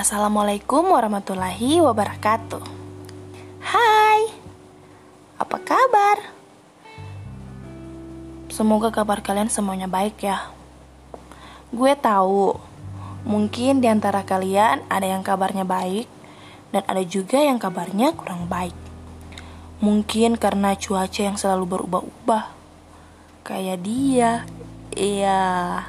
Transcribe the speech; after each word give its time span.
Assalamualaikum 0.00 0.96
warahmatullahi 0.96 1.76
wabarakatuh. 1.84 2.64
Hai, 3.60 4.32
apa 5.36 5.60
kabar? 5.60 6.24
Semoga 8.48 8.88
kabar 8.88 9.20
kalian 9.20 9.52
semuanya 9.52 9.92
baik 9.92 10.24
ya. 10.24 10.48
Gue 11.68 11.92
tahu, 12.00 12.56
mungkin 13.28 13.84
di 13.84 13.92
antara 13.92 14.24
kalian 14.24 14.88
ada 14.88 15.04
yang 15.04 15.20
kabarnya 15.20 15.68
baik 15.68 16.08
dan 16.72 16.80
ada 16.88 17.04
juga 17.04 17.36
yang 17.36 17.60
kabarnya 17.60 18.16
kurang 18.16 18.48
baik. 18.48 18.72
Mungkin 19.84 20.40
karena 20.40 20.80
cuaca 20.80 21.20
yang 21.20 21.36
selalu 21.36 21.76
berubah-ubah. 21.76 22.48
Kayak 23.44 23.84
dia. 23.84 24.48
Iya. 24.96 25.84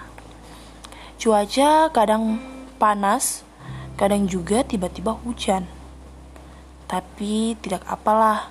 Cuaca 1.15 1.87
kadang 1.95 2.43
panas, 2.75 3.47
kadang 4.01 4.25
juga 4.25 4.65
tiba-tiba 4.65 5.13
hujan. 5.13 5.69
Tapi 6.89 7.53
tidak 7.61 7.85
apalah. 7.85 8.49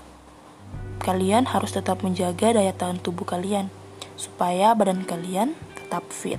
Kalian 1.03 1.51
harus 1.51 1.75
tetap 1.75 2.07
menjaga 2.07 2.55
daya 2.55 2.71
tahan 2.71 3.03
tubuh 3.03 3.27
kalian 3.27 3.67
supaya 4.15 4.71
badan 4.79 5.03
kalian 5.03 5.59
tetap 5.75 6.07
fit. 6.15 6.39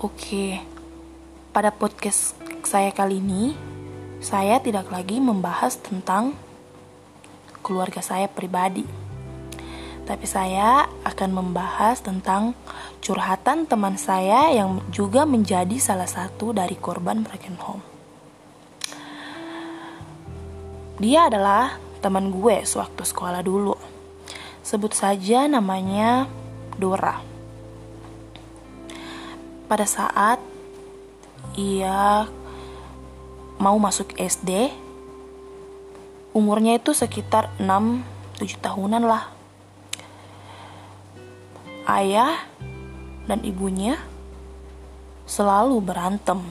Oke. 0.00 0.64
Pada 1.52 1.68
podcast 1.68 2.32
saya 2.64 2.88
kali 2.96 3.20
ini, 3.20 3.52
saya 4.24 4.56
tidak 4.64 4.88
lagi 4.88 5.20
membahas 5.20 5.76
tentang 5.84 6.32
keluarga 7.60 8.00
saya 8.00 8.24
pribadi. 8.24 8.88
Tapi 10.08 10.24
saya 10.24 10.88
akan 11.04 11.30
membahas 11.44 12.00
tentang 12.00 12.56
curhatan 13.02 13.66
teman 13.66 13.98
saya 13.98 14.54
yang 14.54 14.78
juga 14.94 15.26
menjadi 15.26 15.74
salah 15.82 16.06
satu 16.06 16.54
dari 16.54 16.78
korban 16.78 17.26
broken 17.26 17.58
home. 17.58 17.84
Dia 21.02 21.26
adalah 21.26 21.82
teman 21.98 22.30
gue 22.30 22.62
sewaktu 22.62 23.02
sekolah 23.02 23.42
dulu. 23.42 23.74
Sebut 24.62 24.94
saja 24.94 25.50
namanya 25.50 26.30
Dora. 26.78 27.18
Pada 29.66 29.82
saat 29.82 30.38
ia 31.58 32.30
mau 33.58 33.74
masuk 33.82 34.14
SD, 34.14 34.70
umurnya 36.30 36.78
itu 36.78 36.94
sekitar 36.94 37.50
6-7 37.58 38.62
tahunan 38.62 39.02
lah 39.02 39.42
ayah 41.90 42.38
dan 43.32 43.40
ibunya 43.48 43.96
selalu 45.24 45.80
berantem 45.80 46.44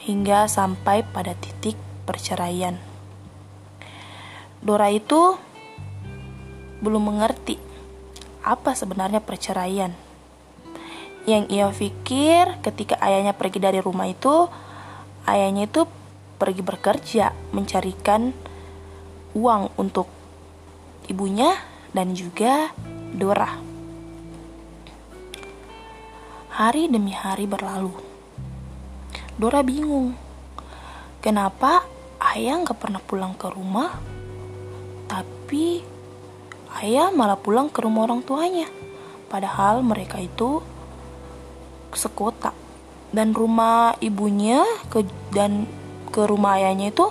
hingga 0.00 0.48
sampai 0.48 1.04
pada 1.04 1.36
titik 1.36 1.76
perceraian. 2.08 2.80
Dora 4.64 4.88
itu 4.88 5.36
belum 6.80 7.12
mengerti 7.12 7.60
apa 8.40 8.72
sebenarnya 8.72 9.20
perceraian. 9.20 9.92
Yang 11.28 11.44
ia 11.52 11.68
pikir 11.68 12.64
ketika 12.64 12.96
ayahnya 13.04 13.36
pergi 13.36 13.60
dari 13.60 13.84
rumah 13.84 14.08
itu, 14.08 14.48
ayahnya 15.28 15.68
itu 15.68 15.84
pergi 16.40 16.64
bekerja 16.64 17.36
mencarikan 17.52 18.32
uang 19.36 19.76
untuk 19.76 20.08
ibunya 21.12 21.52
dan 21.92 22.16
juga 22.16 22.72
Dora. 23.12 23.69
Hari 26.60 26.92
demi 26.92 27.16
hari 27.16 27.48
berlalu. 27.48 27.88
Dora 29.40 29.64
bingung. 29.64 30.12
Kenapa 31.24 31.88
ayah 32.20 32.60
nggak 32.60 32.76
pernah 32.76 33.00
pulang 33.00 33.32
ke 33.32 33.48
rumah, 33.48 33.96
tapi 35.08 35.80
ayah 36.84 37.08
malah 37.16 37.40
pulang 37.40 37.72
ke 37.72 37.80
rumah 37.80 38.04
orang 38.04 38.20
tuanya. 38.20 38.68
Padahal 39.32 39.80
mereka 39.80 40.20
itu 40.20 40.60
sekota 41.96 42.52
dan 43.08 43.32
rumah 43.32 43.96
ibunya 44.04 44.60
ke 44.92 45.08
dan 45.32 45.64
ke 46.12 46.28
rumah 46.28 46.60
ayahnya 46.60 46.92
itu 46.92 47.08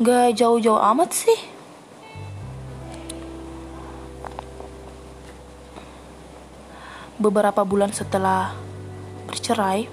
nggak 0.00 0.40
jauh-jauh 0.40 0.80
amat 0.80 1.12
sih. 1.12 1.36
Beberapa 7.22 7.62
bulan 7.62 7.94
setelah 7.94 8.50
bercerai, 9.30 9.86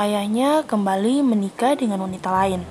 ayahnya 0.00 0.64
kembali 0.64 1.20
menikah 1.20 1.76
dengan 1.76 2.00
wanita 2.08 2.32
lain. 2.32 2.64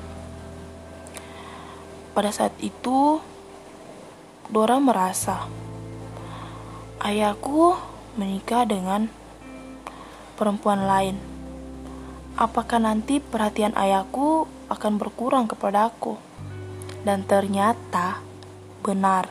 Pada 2.18 2.34
saat 2.34 2.58
itu, 2.58 3.22
Dora 4.50 4.82
merasa 4.82 5.46
ayahku 7.06 7.78
menikah 8.18 8.66
dengan 8.66 9.14
perempuan 10.34 10.90
lain. 10.90 11.22
Apakah 12.34 12.82
nanti 12.82 13.22
perhatian 13.22 13.78
ayahku 13.78 14.50
akan 14.74 14.98
berkurang 14.98 15.46
kepada 15.46 15.86
aku? 15.86 16.18
Dan 17.06 17.30
ternyata 17.30 18.26
benar. 18.82 19.30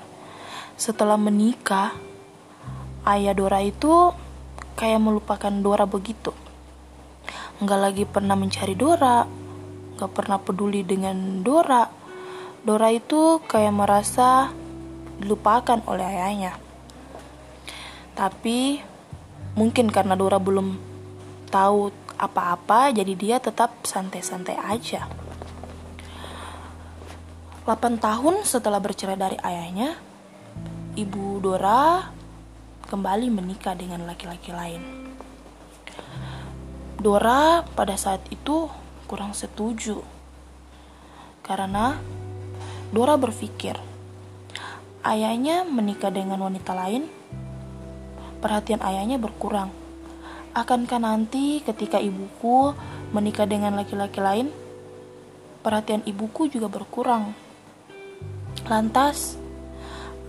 Setelah 0.78 1.18
menikah, 1.18 1.98
ayah 3.06 3.34
Dora 3.36 3.62
itu 3.62 4.10
kayak 4.78 5.02
melupakan 5.02 5.50
Dora 5.50 5.84
begitu. 5.86 6.34
Nggak 7.58 7.80
lagi 7.82 8.04
pernah 8.06 8.34
mencari 8.38 8.74
Dora, 8.78 9.26
nggak 9.98 10.12
pernah 10.14 10.38
peduli 10.38 10.86
dengan 10.86 11.42
Dora. 11.42 11.86
Dora 12.62 12.88
itu 12.90 13.42
kayak 13.46 13.74
merasa 13.74 14.50
dilupakan 15.18 15.82
oleh 15.90 16.06
ayahnya. 16.06 16.54
Tapi 18.14 18.78
mungkin 19.58 19.90
karena 19.90 20.14
Dora 20.14 20.38
belum 20.38 20.78
tahu 21.50 21.90
apa-apa, 22.18 22.90
jadi 22.94 23.12
dia 23.14 23.36
tetap 23.38 23.86
santai-santai 23.86 24.58
aja. 24.58 25.06
8 27.66 28.00
tahun 28.00 28.48
setelah 28.48 28.80
bercerai 28.80 29.18
dari 29.18 29.38
ayahnya, 29.38 29.98
ibu 30.96 31.38
Dora 31.38 32.17
kembali 32.88 33.28
menikah 33.28 33.76
dengan 33.76 34.08
laki-laki 34.08 34.48
lain. 34.48 35.12
Dora 36.96 37.60
pada 37.76 37.94
saat 38.00 38.24
itu 38.32 38.66
kurang 39.04 39.36
setuju 39.36 40.00
karena 41.44 42.00
Dora 42.88 43.20
berpikir 43.20 43.76
ayahnya 45.04 45.68
menikah 45.68 46.08
dengan 46.08 46.40
wanita 46.40 46.72
lain, 46.72 47.04
perhatian 48.40 48.80
ayahnya 48.80 49.20
berkurang. 49.20 49.68
Akankah 50.56 50.96
nanti 50.96 51.60
ketika 51.60 52.00
ibuku 52.00 52.72
menikah 53.12 53.44
dengan 53.44 53.76
laki-laki 53.76 54.18
lain, 54.18 54.48
perhatian 55.60 56.00
ibuku 56.08 56.48
juga 56.48 56.72
berkurang? 56.72 57.36
Lantas, 58.64 59.36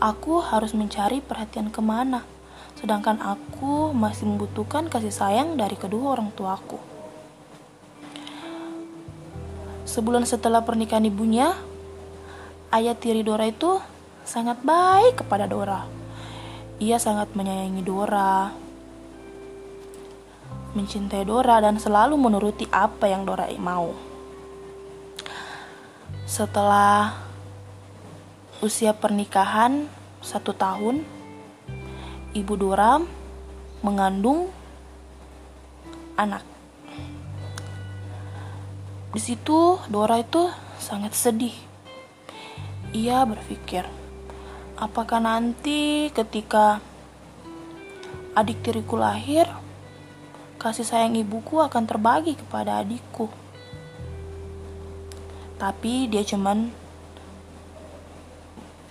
aku 0.03 0.43
harus 0.43 0.75
mencari 0.75 1.23
perhatian 1.23 1.71
ke 1.71 1.79
mana? 1.79 2.38
Sedangkan 2.77 3.17
aku 3.23 3.95
masih 3.95 4.29
membutuhkan 4.29 4.91
kasih 4.91 5.09
sayang 5.09 5.57
dari 5.57 5.73
kedua 5.79 6.19
orang 6.19 6.29
tuaku. 6.35 6.77
Sebulan 9.89 10.21
setelah 10.29 10.61
pernikahan 10.61 11.09
ibunya, 11.09 11.57
ayah 12.69 12.93
tiri 12.93 13.25
Dora 13.25 13.49
itu 13.49 13.81
sangat 14.21 14.61
baik 14.61 15.25
kepada 15.25 15.49
Dora. 15.49 15.89
Ia 16.77 17.01
sangat 17.01 17.33
menyayangi 17.33 17.81
Dora, 17.81 18.53
mencintai 20.77 21.25
Dora, 21.25 21.57
dan 21.59 21.81
selalu 21.81 22.15
menuruti 22.21 22.69
apa 22.69 23.09
yang 23.09 23.25
Dora 23.25 23.49
mau. 23.57 23.91
Setelah 26.29 27.17
usia 28.61 28.93
pernikahan 28.93 29.89
satu 30.21 30.53
tahun, 30.53 31.01
Ibu 32.29 32.61
Dora 32.61 33.01
mengandung 33.81 34.53
anak. 36.13 36.45
Di 39.09 39.17
situ 39.17 39.81
Dora 39.89 40.21
itu 40.21 40.45
sangat 40.77 41.17
sedih. 41.17 41.57
Ia 42.93 43.25
berpikir, 43.25 43.81
apakah 44.77 45.17
nanti 45.17 46.13
ketika 46.13 46.77
adik 48.37 48.61
tiriku 48.61 48.93
lahir, 49.01 49.49
kasih 50.61 50.85
sayang 50.85 51.17
ibuku 51.17 51.57
akan 51.57 51.89
terbagi 51.89 52.37
kepada 52.37 52.85
adikku. 52.85 53.25
Tapi 55.57 56.05
dia 56.13 56.21
cuman 56.21 56.69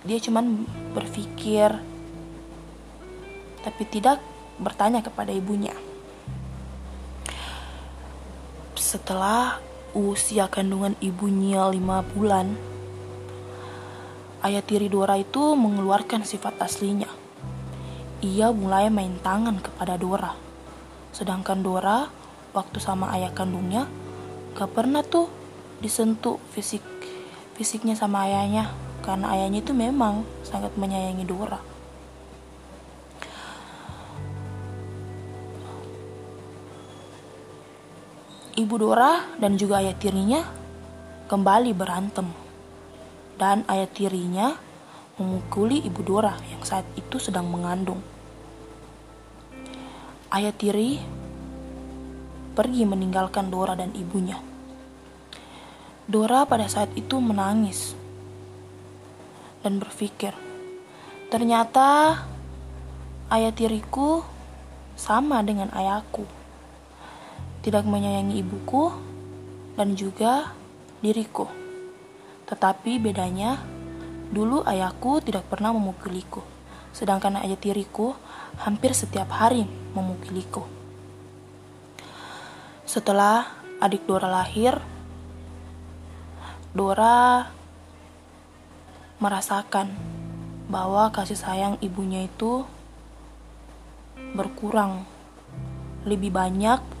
dia 0.03 0.19
cuman 0.19 0.67
berpikir 0.91 1.98
tapi 3.69 3.85
tidak 3.85 4.17
bertanya 4.57 5.05
kepada 5.05 5.29
ibunya. 5.29 5.77
Setelah 8.73 9.61
usia 9.93 10.49
kandungan 10.49 10.97
ibunya 10.97 11.69
lima 11.69 12.01
bulan, 12.01 12.57
ayah 14.41 14.65
tiri 14.65 14.89
Dora 14.89 15.21
itu 15.21 15.53
mengeluarkan 15.53 16.25
sifat 16.25 16.57
aslinya. 16.57 17.13
Ia 18.25 18.49
mulai 18.49 18.89
main 18.89 19.21
tangan 19.21 19.61
kepada 19.61 19.93
Dora. 20.01 20.33
Sedangkan 21.13 21.61
Dora, 21.61 22.09
waktu 22.57 22.81
sama 22.81 23.13
ayah 23.13 23.29
kandungnya, 23.37 23.85
gak 24.57 24.73
pernah 24.73 25.05
tuh 25.05 25.29
disentuh 25.77 26.41
fisik 26.51 26.81
fisiknya 27.53 27.93
sama 27.93 28.25
ayahnya 28.25 28.71
karena 29.05 29.31
ayahnya 29.37 29.61
itu 29.61 29.77
memang 29.77 30.25
sangat 30.41 30.73
menyayangi 30.73 31.23
Dora. 31.29 31.78
Ibu 38.59 38.75
Dora 38.75 39.23
dan 39.39 39.55
juga 39.55 39.79
ayah 39.79 39.95
tirinya 39.95 40.43
kembali 41.31 41.71
berantem. 41.71 42.27
Dan 43.39 43.63
ayah 43.71 43.87
tirinya 43.87 44.51
memukuli 45.15 45.79
ibu 45.79 46.03
Dora 46.03 46.35
yang 46.51 46.59
saat 46.67 46.83
itu 46.99 47.23
sedang 47.23 47.47
mengandung. 47.47 48.03
Ayah 50.27 50.51
tiri 50.51 50.99
pergi 52.51 52.83
meninggalkan 52.83 53.47
Dora 53.47 53.79
dan 53.79 53.95
ibunya. 53.95 54.35
Dora 56.03 56.43
pada 56.43 56.67
saat 56.67 56.91
itu 56.99 57.15
menangis 57.23 57.95
dan 59.63 59.79
berpikir, 59.79 60.35
ternyata 61.31 62.19
ayah 63.31 63.55
tiriku 63.55 64.19
sama 64.99 65.39
dengan 65.47 65.71
ayahku 65.71 66.38
tidak 67.69 67.85
menyayangi 67.85 68.41
ibuku 68.41 68.89
dan 69.77 69.93
juga 69.93 70.57
diriku. 71.05 71.45
Tetapi 72.49 72.97
bedanya, 72.97 73.61
dulu 74.33 74.65
ayahku 74.65 75.21
tidak 75.21 75.45
pernah 75.45 75.69
memukuliku, 75.69 76.41
sedangkan 76.89 77.37
ayah 77.45 77.61
tiriku 77.61 78.17
hampir 78.57 78.97
setiap 78.97 79.29
hari 79.29 79.69
memukuliku. 79.93 80.65
Setelah 82.89 83.45
adik 83.77 84.01
Dora 84.09 84.33
lahir, 84.33 84.73
Dora 86.73 87.53
merasakan 89.21 89.93
bahwa 90.73 91.13
kasih 91.13 91.37
sayang 91.37 91.77
ibunya 91.85 92.25
itu 92.25 92.65
berkurang 94.33 95.05
lebih 96.09 96.33
banyak 96.33 96.97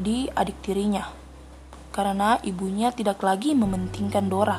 di 0.00 0.32
adik 0.32 0.64
tirinya 0.64 1.04
karena 1.92 2.40
ibunya 2.40 2.88
tidak 2.94 3.20
lagi 3.20 3.52
mementingkan 3.52 4.24
Dora. 4.30 4.58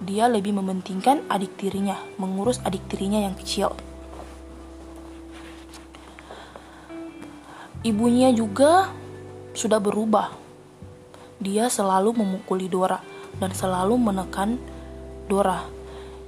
Dia 0.00 0.32
lebih 0.32 0.56
mementingkan 0.56 1.28
adik 1.28 1.60
tirinya, 1.60 2.00
mengurus 2.16 2.56
adik 2.64 2.88
tirinya 2.88 3.20
yang 3.20 3.36
kecil. 3.36 3.76
Ibunya 7.84 8.32
juga 8.32 8.88
sudah 9.52 9.76
berubah. 9.76 10.32
Dia 11.36 11.68
selalu 11.68 12.16
memukuli 12.16 12.72
Dora 12.72 13.04
dan 13.36 13.52
selalu 13.52 14.00
menekan 14.00 14.56
Dora 15.28 15.60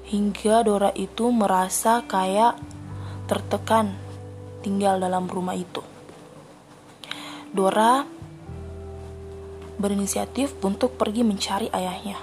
hingga 0.05 0.61
Dora 0.69 0.93
itu 0.93 1.33
merasa 1.33 2.05
kayak 2.05 2.61
tertekan 3.25 3.97
tinggal 4.61 5.01
dalam 5.01 5.25
rumah 5.29 5.57
itu. 5.57 5.92
Dora 7.53 8.01
berinisiatif 9.77 10.57
untuk 10.65 10.97
pergi 10.97 11.21
mencari 11.21 11.69
ayahnya. 11.69 12.17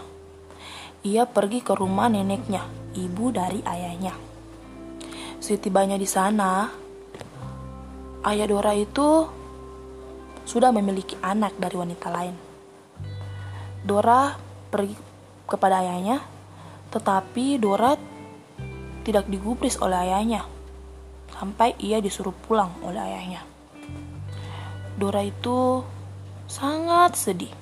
Ia 1.05 1.29
pergi 1.29 1.61
ke 1.61 1.77
rumah 1.77 2.09
neneknya, 2.09 2.65
ibu 2.97 3.29
dari 3.29 3.61
ayahnya. 3.61 4.17
Setibanya 5.37 6.01
di 6.01 6.09
sana, 6.09 6.65
ayah 8.25 8.47
Dora 8.49 8.73
itu 8.73 9.29
sudah 10.49 10.73
memiliki 10.73 11.13
anak 11.21 11.53
dari 11.61 11.77
wanita 11.77 12.07
lain. 12.09 12.35
Dora 13.85 14.33
pergi 14.73 14.97
kepada 15.45 15.85
ayahnya, 15.85 16.25
tetapi 16.89 17.61
Dora 17.61 17.93
tidak 19.05 19.29
digubris 19.29 19.77
oleh 19.77 20.09
ayahnya 20.09 20.41
sampai 21.37 21.77
ia 21.77 22.01
disuruh 22.01 22.33
pulang 22.33 22.73
oleh 22.81 22.97
ayahnya. 22.97 23.58
Dora 24.99 25.23
itu 25.23 25.79
sangat 26.43 27.15
sedih. 27.15 27.55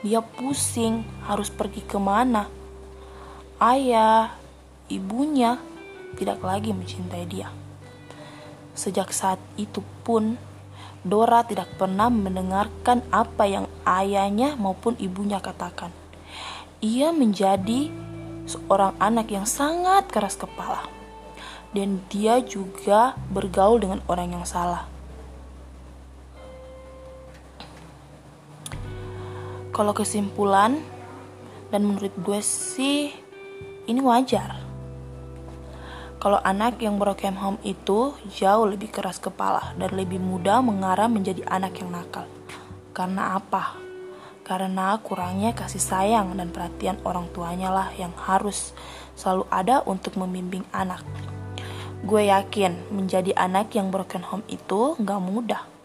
Dia 0.00 0.24
pusing 0.24 1.04
harus 1.28 1.52
pergi 1.52 1.84
ke 1.84 2.00
mana. 2.00 2.48
Ayah, 3.60 4.32
ibunya 4.88 5.60
tidak 6.16 6.40
lagi 6.40 6.72
mencintai 6.72 7.28
dia. 7.28 7.52
Sejak 8.72 9.12
saat 9.12 9.36
itu 9.60 9.84
pun, 10.00 10.40
Dora 11.04 11.44
tidak 11.44 11.76
pernah 11.76 12.08
mendengarkan 12.08 13.04
apa 13.12 13.44
yang 13.44 13.68
ayahnya 13.84 14.56
maupun 14.56 14.96
ibunya 14.96 15.44
katakan. 15.44 15.92
Ia 16.80 17.12
menjadi 17.12 17.92
seorang 18.48 18.96
anak 18.96 19.28
yang 19.28 19.44
sangat 19.44 20.08
keras 20.08 20.40
kepala, 20.40 20.88
dan 21.76 22.00
dia 22.08 22.40
juga 22.40 23.12
bergaul 23.28 23.76
dengan 23.76 24.00
orang 24.08 24.40
yang 24.40 24.48
salah. 24.48 24.97
Kalau 29.78 29.94
kesimpulan 29.94 30.82
dan 31.70 31.86
menurut 31.86 32.10
gue 32.18 32.42
sih 32.42 33.14
ini 33.86 34.02
wajar 34.02 34.58
kalau 36.18 36.42
anak 36.42 36.82
yang 36.82 36.98
broken 36.98 37.38
home 37.38 37.62
itu 37.62 38.10
jauh 38.34 38.66
lebih 38.66 38.90
keras 38.90 39.22
kepala 39.22 39.78
dan 39.78 39.94
lebih 39.94 40.18
mudah 40.18 40.58
mengarah 40.66 41.06
menjadi 41.06 41.46
anak 41.46 41.78
yang 41.78 41.94
nakal. 41.94 42.26
Karena 42.90 43.38
apa? 43.38 43.78
Karena 44.42 44.98
kurangnya 44.98 45.54
kasih 45.54 45.78
sayang 45.78 46.34
dan 46.34 46.50
perhatian 46.50 46.98
orang 47.06 47.30
tuanya 47.30 47.70
lah 47.70 47.94
yang 47.94 48.10
harus 48.18 48.74
selalu 49.14 49.46
ada 49.46 49.86
untuk 49.86 50.18
membimbing 50.18 50.66
anak. 50.74 51.06
Gue 52.02 52.26
yakin 52.26 52.90
menjadi 52.90 53.30
anak 53.38 53.78
yang 53.78 53.94
broken 53.94 54.26
home 54.26 54.42
itu 54.50 54.98
gak 54.98 55.22
mudah 55.22 55.77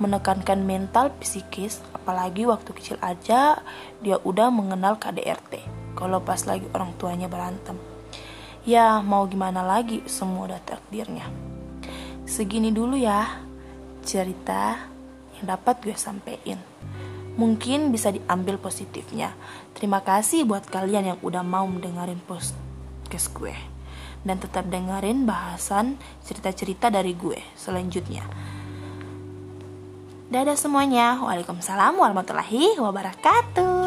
menekankan 0.00 0.64
mental 0.64 1.12
psikis 1.20 1.82
apalagi 1.92 2.48
waktu 2.48 2.70
kecil 2.72 2.96
aja 3.04 3.60
dia 4.00 4.16
udah 4.22 4.48
mengenal 4.48 4.96
KDRT 4.96 5.62
kalau 5.94 6.24
pas 6.24 6.40
lagi 6.48 6.64
orang 6.72 6.96
tuanya 6.96 7.28
berantem. 7.28 7.76
Ya 8.62 9.02
mau 9.02 9.26
gimana 9.26 9.60
lagi 9.66 10.02
semua 10.06 10.50
udah 10.50 10.60
takdirnya. 10.62 11.26
Segini 12.26 12.70
dulu 12.70 12.94
ya 12.94 13.42
cerita 14.06 14.78
yang 15.38 15.58
dapat 15.58 15.82
gue 15.82 15.96
sampein. 15.98 16.58
Mungkin 17.32 17.90
bisa 17.90 18.12
diambil 18.12 18.60
positifnya. 18.60 19.32
Terima 19.72 20.04
kasih 20.04 20.44
buat 20.44 20.68
kalian 20.68 21.16
yang 21.16 21.18
udah 21.24 21.42
mau 21.42 21.64
mendengarin 21.66 22.20
podcast 22.22 23.32
gue. 23.34 23.56
Dan 24.22 24.38
tetap 24.38 24.70
dengerin 24.70 25.26
bahasan 25.26 25.98
cerita-cerita 26.22 26.94
dari 26.94 27.18
gue 27.18 27.42
selanjutnya 27.58 28.22
Dadah 30.30 30.54
semuanya. 30.54 31.18
Waalaikumsalam 31.18 31.98
warahmatullahi 31.98 32.78
wabarakatuh. 32.78 33.81